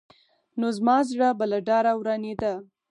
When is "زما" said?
0.77-0.95